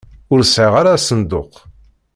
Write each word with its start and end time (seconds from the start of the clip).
Ur 0.33 0.39
sɛiɣ 0.43 0.73
ara 0.81 0.91
asenduq. 0.97 1.53